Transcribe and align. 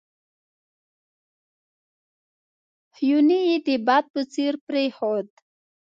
هیوني 2.97 3.39
یې 3.49 3.57
د 3.67 3.69
باد 3.85 4.05
په 4.13 4.21
څېر 4.33 4.53
پرېښود. 4.67 5.27